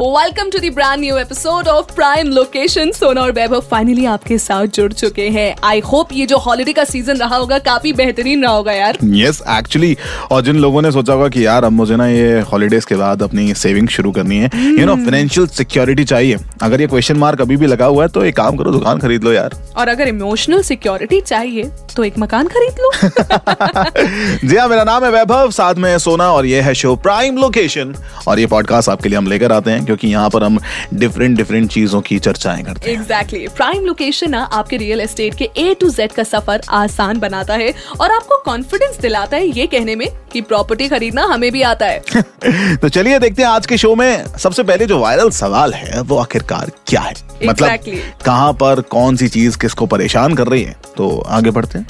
[0.00, 4.66] welcome to the brand new episode of prime location Sona और वैभव finally आपके साथ
[4.66, 8.52] जुड़ चुके हैं। आई होप ये जो हॉलिडे का सीज़न रहा होगा काफ़ी बेहतरीन रहा
[8.52, 9.96] होगा यार। यस एक्चुअली
[10.30, 13.22] और जिन लोगों ने सोचा होगा कि यार अब मुझे ना ये हॉलीडेज के बाद
[13.22, 17.56] अपनी सेविंग शुरू करनी है। यू नो फाइनेंशियल सिक्योरिटी चाहिए। अगर ये क्वेश्चन मार्क अभी
[17.56, 20.62] भी लगा हुआ है तो एक काम करो दुकान खरीद लो यार। और अगर इमोशनल
[20.62, 22.90] सिक्योरिटी चाहिए तो एक मकान खरीद लो।
[24.48, 27.94] जी हाँ मेरा नाम है वैभव साथ में सोना और ये है शो प्राइम लोकेशन
[28.28, 30.58] और ये पॉडकास्ट आपके लिए हम लेकर आते हैं। क्योंकि यहाँ पर हम
[30.94, 35.50] डिफरेंट डिफरेंट चीज़ों की चर्चाएँ करते हैं। एग्जैक्टली प्राइम लोकेशन ना आपके रियल एस्टेट के
[35.56, 39.96] ए टू जेड का सफ़र आसान बनाता है और आपको कॉन्फिडेंस दिलाता है ये कहने
[39.96, 42.02] में कि प्रॉपर्टी खरीदना हमें भी आता है।
[42.76, 46.18] तो चलिए देखते हैं आज के शो में सबसे पहले जो वायरल सवाल है वो
[46.18, 47.14] आखिरकार क्या है?
[47.14, 47.48] Exactly.
[47.48, 47.78] मतलब
[48.24, 50.76] कहाँ पर कौन सी चीज़ किसको परेशान कर रही है?
[50.96, 51.86] तो आगे बढ़ते हैं।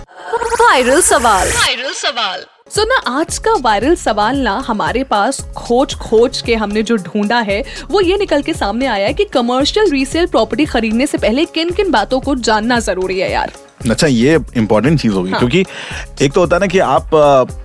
[0.61, 5.95] वायरल सवाल। वायरल सवाल। सो so, ना आज का वायरल सवाल ना हमारे पास खोज
[5.95, 9.91] खोज के हमने जो ढूंढा है वो ये निकल के सामने आया है कि कमर्शियल
[9.91, 13.53] रीसेल प्रॉपर्टी खरीदने से पहले किन किन बातों को जानना ज़रूरी है यार
[13.91, 15.65] अच्छा ये इंपॉर्टेंट चीज़ होगी हाँ। क्योंकि
[16.25, 17.57] एक तो होता है ना कि आप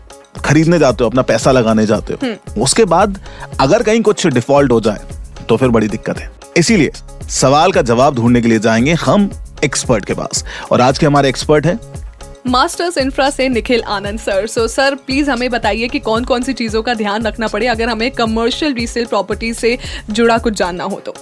[0.45, 3.19] खरीदने जाते हो अपना पैसा लगाने जाते हो हम्म। उसके बाद
[3.59, 6.91] अगर कहीं कुछ डिफ़ॉल्ट हो जाए तो फिर बड़ी दिक्कत है इसीलिए
[7.31, 9.29] सवाल का जवाब ढूँढने के लिए जाएँगे हम
[9.63, 11.79] एक्सपर्ट के पास और आज के हमारे एक्सपर्ट हैं
[12.47, 14.45] मास्टर्स इंफ्रा से Nikhil Anand sir.
[14.47, 17.89] So sir please हमें बताइए कि कौन कौन सी चीज़ों का ध्यान रखना पड़े अगर
[17.89, 19.77] हमें कमर्शियल रीसेल प्रॉपर्टी से
[20.09, 21.13] जुड़ा कुछ जानना हो तो।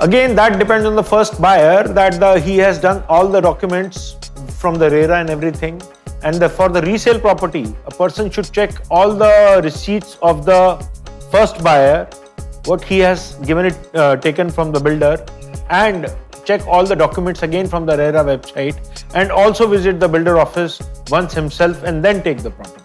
[0.00, 4.12] Again that depend on the first buyer that the he has done all the documents
[4.60, 5.80] from the RERA and everything
[6.24, 9.32] and for the resale property a person should check all the
[9.64, 10.60] receipts of the
[11.32, 12.06] first buyer
[12.68, 15.26] what he has given it taken from the builder
[15.72, 16.06] and
[16.48, 18.76] check all the documents again from the RERA website,
[19.14, 22.84] and also visit the builder office once himself and then take the property.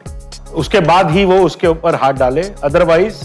[0.56, 3.24] उसके बाद ही वो उसके ऊपर हाथ डाले otherwise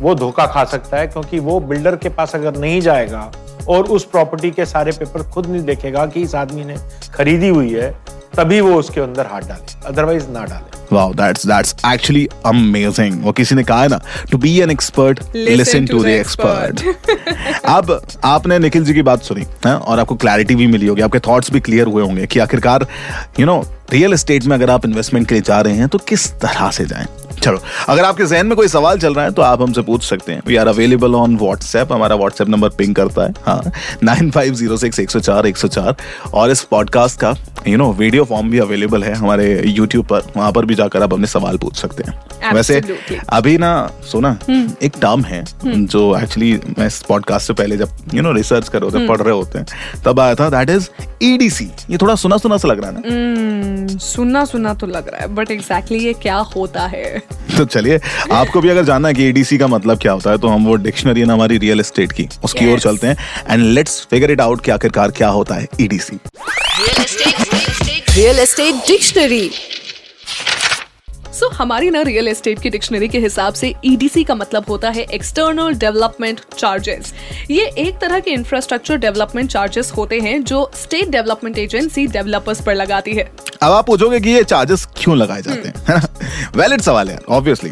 [0.00, 3.30] वो धोखा खा सकता है क्योंकि वो बिल्डर के पास अगर नहीं जाएगा
[3.68, 6.76] और उस प्रॉपर्टी के सारे पेपर खुद नहीं देखेगा कि इस आदमी ने
[7.14, 7.90] खरीदी हुई है
[8.36, 13.32] तभी वो उसके अंदर हाथ डाले अदरवाइज़ ना डाले। Wow that's that's actually amazing वो
[13.32, 16.10] किसी ने कहा है ना to be an expert Listen listen to to the the
[16.10, 16.82] expert
[17.64, 21.18] अब आपने निखिल जी की बात सुनी है और आपको क्लैरिटी भी मिली होगी आपके
[21.18, 22.86] थॉट्स भी क्लियर हुए होंगे कि आखिरकार
[23.40, 26.30] यू नो रियल एस्टेट में अगर आप इन्वेस्टमेंट के लिए जा रहे हैं तो किस
[26.40, 27.06] तरह से जाएँ?
[27.42, 30.32] चलो अगर आपके जहन में कोई सवाल चल रहा है तो आप हमसे पूछ सकते
[30.32, 34.54] हैं। We are available on WhatsApp हमारा व्हाट्सएप नंबर पिंग करता है। हाँ नाइन फाइव
[34.54, 35.96] ज़ीरो सिक्स एक सौ चार एक सौ चार।
[36.34, 37.34] और इस पॉडकास्ट का
[37.68, 41.12] यू नो वीडियो फॉर्म भी अवेलेबल है हमारे यूट्यूब पर। वहाँ पर भी जाकर आप
[41.12, 42.54] अपने सवाल पूछ सकते हैं। Absolutely.
[42.54, 44.38] वैसे अभी ना सुना
[44.82, 45.86] एक टर्म है hmm.
[45.86, 49.08] जो एक्चुअली मैं इस पॉडकास्ट से पहले जब यू नो रिसर्च कर रहे होते hmm.
[49.08, 50.88] पढ़ रहे होते हैं तब आया था दैट इज़
[51.22, 53.79] ईडीसी ये थोड़ा सुना सुना सा लग रहा है ना?
[53.80, 57.18] हम्म, सुना सुना तो लग रहा है बट एग्जैक्टली exactly ये क्या होता है?
[57.56, 58.00] तो चलिए
[58.32, 60.74] आपको भी अगर जानना है कि ईडीसी का मतलब क्या होता है तो हम वो
[60.86, 62.84] डिक्शनरी ना हमारी रियल एस्टेट की उसकी ओर Yes.
[62.84, 63.16] चलते हैं
[63.50, 66.18] and let's figure it out कि आखिरकार क्या होता है E EDC
[68.16, 69.50] real estate dictionary
[71.34, 75.02] so हमारी ना रियल एस्टेट की डिक्शनरी के हिसाब से ईडीसी का मतलब होता है
[75.14, 77.12] एक्सटर्नल डेवलपमेंट चार्जेस
[77.50, 82.74] ये एक तरह के इंफ्रास्ट्रक्चर डेवलपमेंट चार्जेस होते हैं जो स्टेट डेवलपमेंट एजेंसी डेवलपर्स पर
[82.74, 83.30] लगाती है।
[83.62, 85.74] अब आप पूछोगे कि ये चार्जेस क्यों लगाए जाते हैं?
[85.88, 86.06] है ना?
[86.56, 87.70] वैलिड सवाल है ऑब्वियसली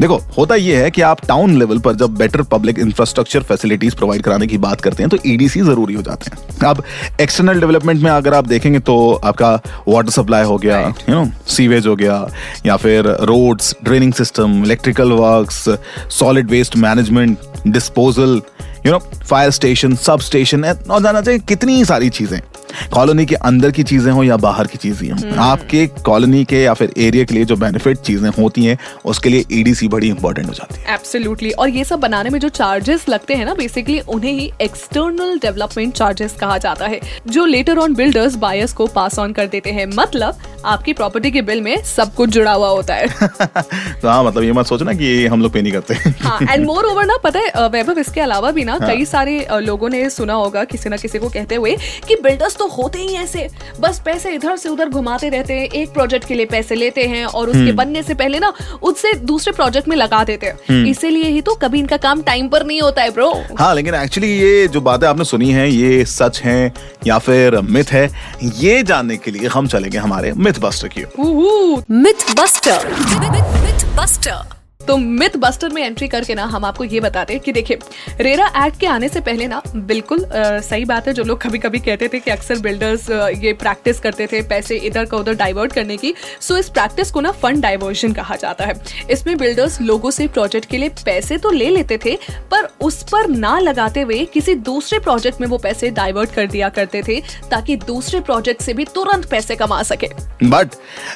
[0.00, 4.22] देखो होता ये है कि आप टाउन लेवल पर जब better public infrastructure facilities provide
[4.22, 6.82] कराने की बात करते हैं तो ईडीसी ज़रूरी हो जाते हैं। अब
[7.20, 9.52] एक्सटर्नल डेवलपमेंट में अगर आप देखेंगे तो आपका
[9.88, 12.26] वाटर सप्लाई हो गया यू नो सीवेज हो गया
[12.66, 15.64] या फिर roads draining system electrical works
[16.18, 18.40] solid waste management disposal
[18.86, 22.40] you know fire station substation और जाना चाहिए कितनी सारी चीज़ें।
[22.94, 26.74] कॉलोनी के अंदर की चीज़ें हो या बाहर की चीज़ें हो। आपके कॉलोनी के या
[26.74, 30.54] फिर एरिया के लिए जो बेनिफिट चीज़ें होती हैं उसके लिए ईडीसी बड़ी इंपॉर्टेंट हो
[30.54, 34.32] जाती है। एब्सोल्युटली और ये सब बनाने में जो चार्जेस लगते हैं ना बेसिकली उन्हें
[34.32, 39.32] ही एक्सटर्नल डेवलपमेंट चार्जेस कहा जाता है जो लेटर ऑन बिल्डर्स बायर्स को पास ऑन
[39.32, 43.06] कर देते हैं। मतलब आपकी प्रॉपर्टी के बिल में सब कुछ जुड़ा हुआ होता है।
[44.02, 46.84] तो हाँ मतलब ये मत सोचना कि हम लोग पे नहीं करते। हाँ एंड मोर
[46.84, 48.88] ओवर ना पता है वैभव इसके अलावा भी ना हाँ.
[48.88, 51.76] कई सारे लोगों ने सुना होगा किसी ना किसी को कहते हुए
[52.08, 53.48] कि बिल्डर्स तो होते ही ऐसे।
[53.80, 57.24] बस पैसे इधर से उधर घुमाते रहते हैं एक प्रोजेक्ट के लिए पैसे लेते हैं
[57.24, 58.52] और उसके बनने से पहले ना
[58.82, 62.66] उससे दूसरे प्रोजेक्ट में लगा देते हैं। इसीलिए ही तो कभी इनका काम टाइम पर
[62.66, 66.40] नहीं होता है ब्रो हाँ लेकिन एक्चुअली ये जो बातें आपने सुनी है ये सच
[66.42, 66.60] है
[67.06, 68.08] या फिर मिथ है
[68.58, 71.04] ये जानने के लिए हम चलेंगे हमारे मिथ मिथ बस्टर की
[71.94, 72.88] मिथ बस्टर
[73.60, 74.59] मिथ बस्टर
[74.90, 77.78] तो मिथ बस्टर में एंट्री करके ना हम आपको ये बताते हैं कि देखिए
[78.20, 81.58] रेरा एक्ट के आने से पहले ना बिल्कुल आ, सही बात है जो लोग कभी
[81.58, 85.72] कभी कहते थे कि अक्सर बिल्डर्स ये प्रैक्टिस करते थे पैसे इधर का उधर डाइवर्ट
[85.72, 88.74] करने की। सो इस प्रैक्टिस को ना फंड डाइवर्जन कहा जाता है।
[89.10, 92.16] इसमें बिल्डर्स लोगों से प्रोजेक्ट के लिए पैसे तो ले लेते थे
[92.50, 96.68] पर उस पर ना लगाते हुए किसी दूसरे प्रोजेक्ट में वो पैसे डाइवर्ट कर दिया
[96.70, 97.20] करते थे
[97.50, 100.08] ताकि दूसरे प्रोजेक्ट से भी तुरंत पैसे कमा सके।
[100.46, 100.74] बट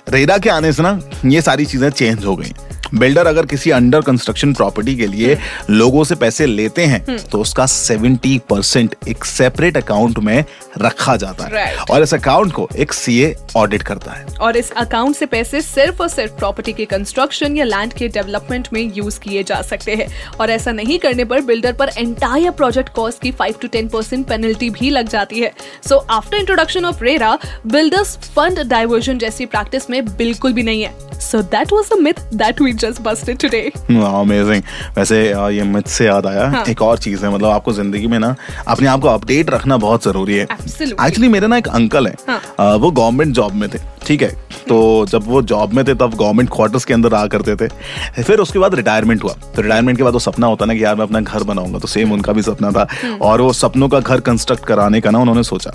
[0.08, 2.52] रेरा के आने से ना ये सारी चीज़ें चेंज हो गई।
[2.94, 5.38] बिल्डर अगर किसी अंडर कंस्ट्रक्शन प्रॉपर्टी के लिए
[5.70, 10.44] लोगों से पैसे लेते हैं हम्म। तो उसका 70 परसेंट एक सेपरेट अकाउंट में
[10.78, 11.90] रखा जाता है। Right.
[11.90, 16.02] और इस अकाउंट को एक सीए ऑडिट करता है। और इस अकाउंट से पैसे सिर्फ़
[16.02, 20.08] और सिर्फ़ प्रॉपर्टी के कंस्ट्रक्शन या लैंड के डेवलपमेंट में यूज़ किए जा सकते हैं।
[20.40, 24.26] और ऐसा नहीं करने पर बिल्डर पर एंटायर प्रोजेक्ट कॉस्ट की five to ten percent
[24.26, 25.52] penalty भी लग जाती है।
[25.88, 31.20] So after introduction of RERA builders fund diversion जैसी प्रैक्टिस में बिल्कुल भी नहीं है।
[31.20, 33.02] So that was a myth that we just
[33.38, 33.64] today.
[33.90, 34.62] Wow, amazing
[34.96, 35.22] वैसे
[35.54, 38.34] ये मिथ से याद आया हाँ। एक और चीज़ है मतलब आपको ज़िंदगी में ना
[38.68, 42.74] अपने आप को अपडेट रखना बहुत ज़रूरी है एक्चुअली मेरे ना एक अंकल है हाँ।
[42.76, 44.28] वो गवर्नमेंट जॉब में थे ठीक है
[44.68, 48.38] तो जब वो जॉब में थे तब गवर्नमेंट क्वार्टर्स के अंदर रहा करते थे। फिर
[48.38, 51.04] उसके बाद रिटायरमेंट हुआ। तो रिटायरमेंट के बाद वो सपना होता ना कि यार मैं
[51.04, 52.86] अपना घर बनाऊँगा तो सेम उनका भी सपना था।
[53.22, 55.72] और वो सपनों का घर कंस्ट्रक्ट कराने का ना उन्होंने सोचा।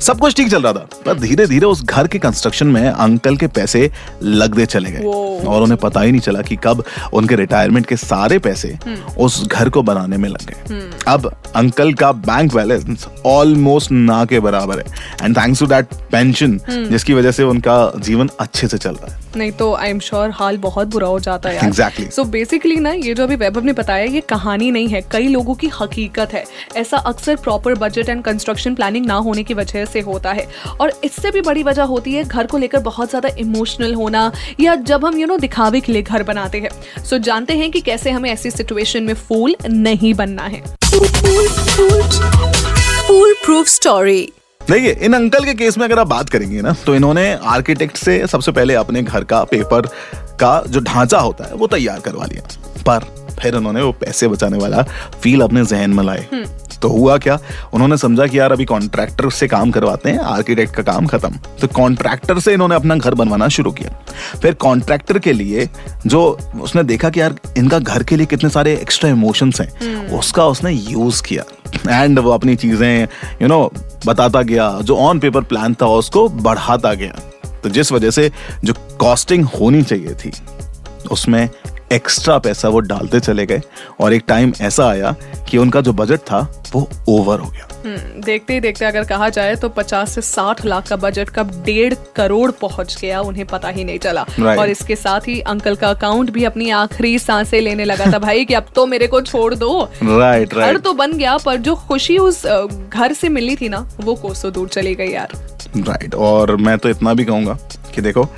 [0.00, 3.36] सब कुछ ठीक चल रहा था पर धीरे धीरे उस घर के कंस्ट्रक्शन में अंकल
[3.36, 3.90] के पैसे
[4.22, 5.04] लगते चले गए।
[5.44, 8.76] और उन्हें पता ही नहीं चला कि कब उनके रिटायरमेंट के सारे पैसे
[9.18, 14.40] उस घर को बनाने में लग गए। अब अंकल का बैंक बैलेंस ऑलमोस्ट ना के
[14.40, 14.84] बराबर है।
[15.22, 16.58] And thanks to that pension
[16.90, 17.67] जिसकी वजह से उनका
[17.98, 21.18] जीवन अच्छे से चल रहा है। नहीं तो आई एम श्योर हाल बहुत बुरा हो
[21.20, 22.10] जाता है यार। Exactly.
[22.12, 25.54] सो बेसिकली ना ये जो अभी वैभव ने बताया ये कहानी नहीं है कई लोगों
[25.54, 26.44] की हकीकत है।
[26.76, 30.46] ऐसा अक्सर proper budget and construction planning ना होने की वजह से होता है।
[30.80, 34.30] और इससे भी बड़ी वजह होती है घर को लेकर बहुत ज़्यादा इमोशनल होना
[34.60, 37.70] या जब हम यू नो दिखावे के लिए घर बनाते हैं। सो so, जानते हैं
[37.70, 40.62] कि कैसे हमें ऐसी सिचुएशन में फूल नहीं बनना है।
[43.06, 44.28] फूल प्रूफ स्टोरी
[44.70, 48.26] देखिए इन अंकल के केस में अगर आप बात करेंगे ना तो इन्होंने आर्किटेक्ट से
[48.26, 49.86] सबसे पहले अपने घर का पेपर
[50.40, 52.42] का जो ढांचा होता है वो तैयार करवा लिया।
[52.88, 53.04] पर
[53.40, 54.82] फिर उन्होंने वो पैसे बचाने वाला
[55.22, 56.26] फील अपने जहन में लाए।
[56.82, 57.38] तो हुआ क्या?
[57.72, 61.66] उन्होंने समझा कि यार अभी कॉन्ट्रैक्टर से काम करवाते हैं आर्किटेक्ट का काम खत्म। तो
[61.66, 63.90] कॉन्ट्रैक्टर से इन्होंने अपना घर बनवाना शुरू किया।
[64.42, 65.68] फिर कॉन्ट्रैक्टर के लिए
[66.06, 66.22] जो
[66.60, 70.72] उसने देखा कि यार इनका घर के लिए कितने सारे एक्स्ट्रा इमोशंस हैं उसका उसने
[70.72, 71.44] यूज़ किया।
[71.88, 73.08] एंड वो अपनी चीज़ें
[73.42, 73.70] यू नो
[74.06, 77.14] बताता गया, जो ऑन पेपर प्लान था, उसको बढ़ाता गया।
[77.62, 78.30] तो जिस वजह से
[78.64, 80.32] जो कॉस्टिंग होनी चाहिए थी,
[81.10, 81.48] उसमें
[81.92, 83.60] एक्स्ट्रा पैसा वो डालते चले गए
[84.00, 85.14] और एक टाइम ऐसा आया
[85.48, 86.40] कि उनका जो बजट था
[86.72, 90.64] वो ओवर हो गया। हम्म, देखते ही देखते अगर कहा जाए तो 50 से 60
[90.64, 94.58] लाख का बजट कब डेढ़ करोड़ पहुँच गया उन्हें पता ही नहीं चला। Right.
[94.58, 98.44] और इसके साथ ही अंकल का अकाउंट भी अपनी आखिरी साँसें लेने लगा था भाई
[98.44, 101.74] कि अब तो मेरे को छोड़ दो। राइट घर राइट तो बन गया पर जो
[101.88, 105.28] खुशी उस घर से मिली थी ना वो कोसों दूर चली गई यार।
[105.76, 106.14] Right right.
[106.14, 107.58] और मैं तो इतना भी कहूँगा
[107.94, 108.28] कि देखो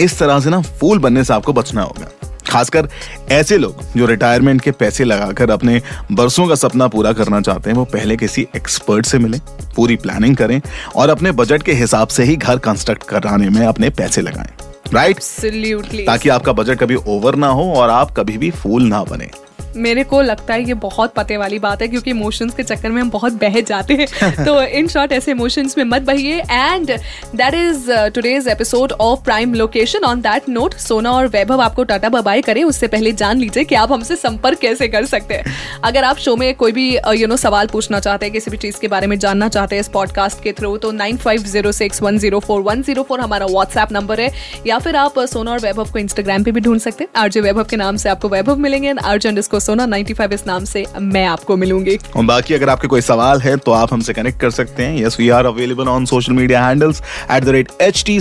[0.00, 2.10] इस तरह से ना फूल बनने से आपको बचना होगा।
[2.48, 2.88] खासकर
[3.30, 5.80] ऐसे लोग जो रिटायरमेंट के पैसे लगाकर अपने
[6.12, 9.40] बरसों का सपना पूरा करना चाहते हैं वो पहले किसी एक्सपर्ट से मिलें
[9.76, 10.60] पूरी प्लानिंग करें
[10.96, 14.48] और अपने बजट के हिसाब से ही घर कंस्ट्रक्ट कराने में अपने पैसे लगाएँ।
[14.94, 19.02] राइट एब्सोल्युटली ताकि आपका बजट कभी ओवर ना हो और आप कभी भी फूल ना
[19.02, 19.30] बने।
[19.78, 23.00] मेरे को लगता है ये बहुत पते वाली बात है क्योंकि इमोशंस के चक्कर में
[23.02, 26.90] हम बहुत बह जाते हैं। तो इन शॉर्ट ऐसे इमोशंस में मत बहिए। And
[27.36, 32.08] that is today's episode of prime location on that note Sona और वैभव आपको टाटा
[32.08, 35.44] बबाई करें। उससे पहले जान लीजिए कि आप हमसे संपर्क कैसे कर सकते हैं।
[35.84, 38.56] अगर आप शो में कोई भी यू नो know, सवाल पूछना चाहते हैं किसी भी
[38.56, 41.72] चीज़ के बारे में जानना चाहते हैं इस पॉडकास्ट के थ्रू तो nine five zero
[41.72, 44.32] six one zero four one zero four हमारा व्हाट्सएप नंबर है।
[44.66, 47.64] या फिर आप सोना और वैभव को इंस्टाग्राम पे भी ढूंढ सकते हैं। आरजे वैभव
[47.64, 49.28] के नाम से आपको वैभव मिलेंगे। आरजे
[49.68, 53.56] सोना 95 इस नाम से मैं आपको मिलूँगी। और बाकी अगर आपके कोई सवाल है
[53.56, 57.02] तो आप हमसे कनेक्ट कर सकते हैं। Yes we are available on social media handles
[57.30, 58.18] at the rate H T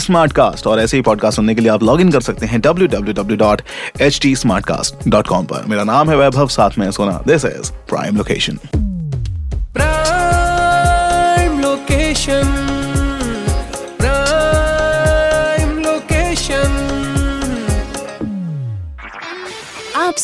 [0.68, 3.14] और ऐसे ही पॉडकास्ट सुनने के लिए आप लॉग इन कर सकते हैं W W
[3.14, 3.62] W dot
[4.02, 4.36] H T
[4.66, 8.60] Smartcast dot com पर। मेरा नाम है वैभव साथ में सोना। This is prime location
[9.78, 12.67] Prime location.